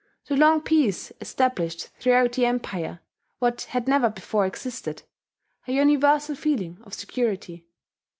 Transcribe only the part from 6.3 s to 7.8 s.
feeling of security.